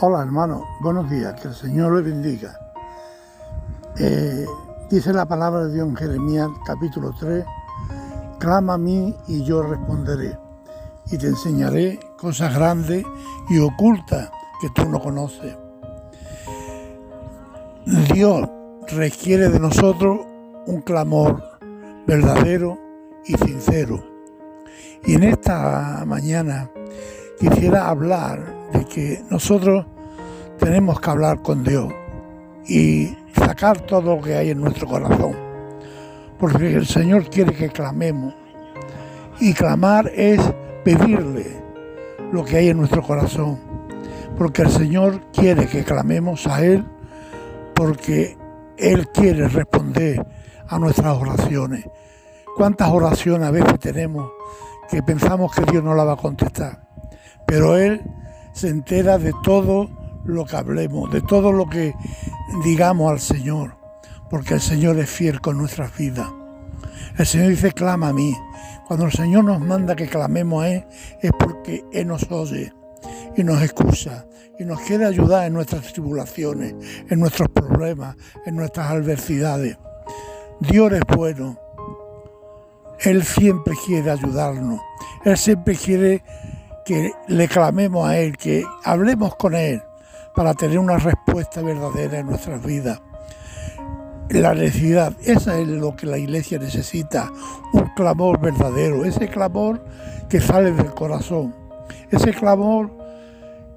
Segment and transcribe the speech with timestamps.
[0.00, 2.58] Hola hermano, buenos días, que el Señor le bendiga.
[3.96, 4.44] Eh,
[4.90, 7.44] dice la palabra de Dios en Jeremías capítulo 3,
[8.40, 10.36] clama a mí y yo responderé,
[11.12, 13.06] y te enseñaré cosas grandes
[13.48, 14.30] y ocultas
[14.60, 15.56] que tú no conoces.
[18.12, 18.48] Dios
[18.88, 20.26] requiere de nosotros
[20.66, 21.40] un clamor
[22.04, 22.76] verdadero
[23.26, 24.02] y sincero.
[25.04, 26.68] Y en esta mañana
[27.38, 29.86] quisiera hablar de que nosotros
[30.64, 31.92] tenemos que hablar con Dios
[32.66, 35.36] y sacar todo lo que hay en nuestro corazón.
[36.38, 38.34] Porque el Señor quiere que clamemos.
[39.40, 40.40] Y clamar es
[40.82, 41.62] pedirle
[42.32, 43.60] lo que hay en nuestro corazón.
[44.38, 46.82] Porque el Señor quiere que clamemos a Él
[47.74, 48.38] porque
[48.78, 50.24] Él quiere responder
[50.66, 51.84] a nuestras oraciones.
[52.56, 54.30] ¿Cuántas oraciones a veces tenemos
[54.88, 56.88] que pensamos que Dios no la va a contestar?
[57.46, 58.00] Pero Él
[58.54, 61.94] se entera de todo lo que hablemos, de todo lo que
[62.64, 63.76] digamos al Señor,
[64.30, 66.28] porque el Señor es fiel con nuestras vidas.
[67.16, 68.34] El Señor dice, clama a mí.
[68.86, 70.86] Cuando el Señor nos manda que clamemos a Él,
[71.20, 72.72] es porque Él nos oye
[73.36, 74.26] y nos excusa
[74.58, 76.74] y nos quiere ayudar en nuestras tribulaciones,
[77.08, 79.78] en nuestros problemas, en nuestras adversidades.
[80.60, 81.58] Dios es bueno.
[83.00, 84.80] Él siempre quiere ayudarnos.
[85.24, 86.22] Él siempre quiere
[86.84, 89.82] que le clamemos a Él, que hablemos con Él
[90.34, 93.00] para tener una respuesta verdadera en nuestras vidas.
[94.30, 97.30] La necesidad, esa es lo que la iglesia necesita,
[97.72, 99.84] un clamor verdadero, ese clamor
[100.28, 101.54] que sale del corazón,
[102.10, 102.90] ese clamor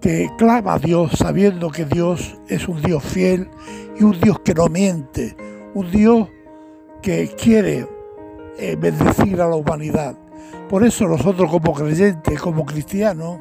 [0.00, 3.48] que clama a Dios sabiendo que Dios es un Dios fiel
[3.98, 5.36] y un Dios que no miente,
[5.74, 6.28] un Dios
[7.00, 7.86] que quiere
[8.58, 10.16] eh, bendecir a la humanidad.
[10.68, 13.38] Por eso nosotros como creyentes, como cristianos,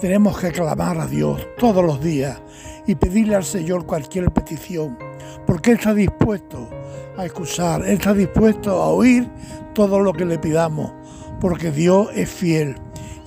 [0.00, 2.40] tenemos que clamar a Dios todos los días
[2.86, 4.98] y pedirle al Señor cualquier petición,
[5.46, 6.68] porque Él está dispuesto
[7.16, 9.30] a escuchar, Él está dispuesto a oír
[9.74, 10.92] todo lo que le pidamos,
[11.40, 12.76] porque Dios es fiel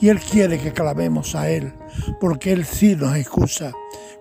[0.01, 1.73] y Él quiere que clamemos a Él,
[2.19, 3.71] porque Él sí nos escucha.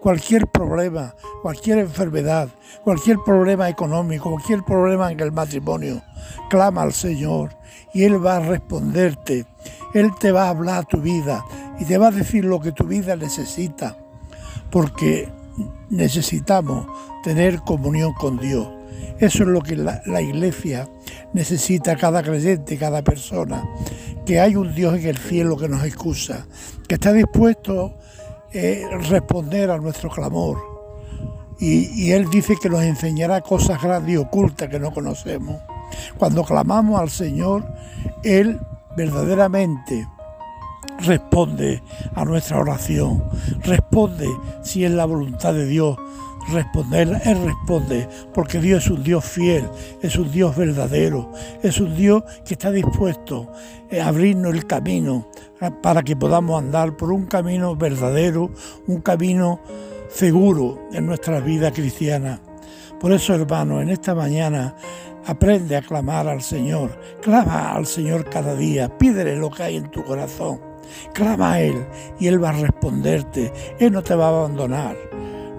[0.00, 2.48] Cualquier problema, cualquier enfermedad,
[2.84, 6.02] cualquier problema económico, cualquier problema en el matrimonio,
[6.50, 7.56] clama al Señor
[7.92, 9.46] y Él va a responderte.
[9.94, 11.44] Él te va a hablar a tu vida
[11.78, 13.96] y te va a decir lo que tu vida necesita,
[14.70, 15.28] porque
[15.90, 16.86] necesitamos
[17.22, 18.68] tener comunión con Dios.
[19.18, 20.88] Eso es lo que la, iglesia
[21.32, 23.64] necesita, cada creyente, cada persona,
[24.26, 26.46] que hay un Dios en el cielo que nos excusa,
[26.88, 27.94] que está dispuesto
[28.52, 30.58] eh, responder a nuestro clamor.
[31.60, 35.62] Y, Él dice que nos enseñará cosas grandes y ocultas que no conocemos.
[36.18, 37.64] Cuando clamamos al Señor,
[38.24, 38.60] Él
[38.96, 40.06] verdaderamente
[41.00, 41.82] responde
[42.14, 43.22] a nuestra oración,
[43.62, 44.28] responde
[44.62, 45.98] si es la voluntad de Dios.
[46.52, 49.64] Responder, Él responde, porque Dios es un Dios fiel,
[50.02, 53.50] es un Dios verdadero, es un Dios que está dispuesto
[53.90, 55.26] a abrirnos el camino
[55.82, 58.50] para que podamos andar por un camino verdadero,
[58.86, 59.60] un camino
[60.10, 62.40] seguro en nuestra vida cristiana.
[63.00, 64.76] Por eso, hermano, en esta mañana
[65.26, 66.98] aprende a clamar al Señor.
[67.22, 70.73] Clama al Señor cada día, pídele lo que hay en tu corazón.
[71.12, 71.86] Clama a Él
[72.18, 73.52] y Él va a responderte.
[73.78, 74.96] Él no te va a abandonar,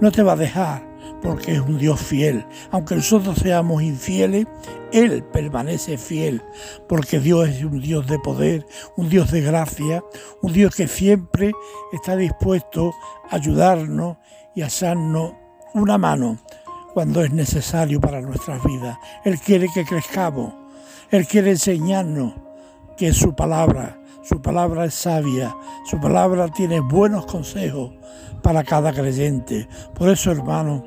[0.02, 2.46] no te va a dejar porque es un Dios fiel.
[2.72, 4.46] Aunque nosotros seamos infieles,
[4.92, 6.42] Él permanece fiel,
[6.88, 8.66] porque Dios es un Dios de poder,
[8.96, 10.04] un Dios de gracia,
[10.42, 11.52] un Dios que siempre
[11.92, 12.94] está dispuesto
[13.30, 14.18] a ayudarnos
[14.54, 15.34] y a hacernos
[15.74, 16.38] una mano
[16.94, 18.98] cuando es necesario para nuestras vidas.
[19.26, 20.54] Él quiere que crezcamos,
[21.12, 22.34] Él quiere enseñarnos
[22.98, 25.56] que su palabra, su palabra es sabia,
[25.86, 27.92] su palabra tiene buenos consejos
[28.42, 29.68] para cada creyente.
[29.94, 30.84] Por eso, hermano,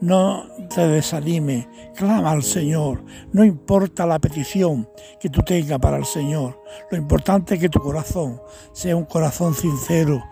[0.00, 3.02] no te desanime, clama al Señor,
[3.32, 4.88] no importa la petición
[5.18, 8.40] que tú tengas para el Señor, lo importante es que tu corazón
[8.72, 10.22] sea un corazón sincero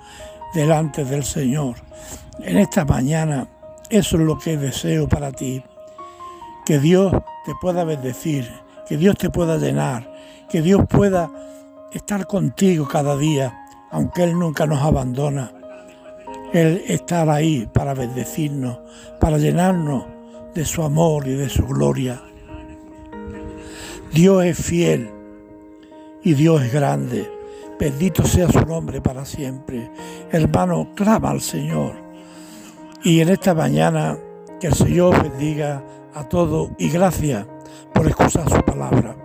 [0.55, 1.75] delante del Señor.
[2.39, 3.49] En esta mañana,
[3.91, 5.61] eso es lo que deseo para ti,
[6.65, 7.13] que Dios
[7.45, 8.49] te pueda bendecir,
[8.87, 10.13] que Dios te pueda llenar,
[10.49, 11.31] que Dios pueda
[11.95, 13.57] estar contigo cada día,
[13.91, 15.53] aunque Él nunca nos abandona
[16.55, 18.79] él estar ahí para bendecirnos,
[19.19, 20.05] para llenarnos
[20.55, 22.23] de su amor y de su gloria.
[24.13, 25.11] Dios es fiel
[26.23, 27.29] y Dios es grande.
[27.79, 29.91] Bendito sea su nombre para siempre.
[30.31, 31.95] Hermano, clama al Señor.
[33.03, 34.17] Y en esta mañana
[34.61, 35.83] que el Señor bendiga
[36.15, 37.45] a todos y gracias
[37.93, 39.17] por escuchar su palabra.